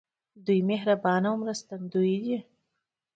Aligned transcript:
دوی 0.45 0.59
مهربان 0.69 1.21
او 1.29 1.35
مرستندوی 1.43 2.15
دي. 2.23 2.37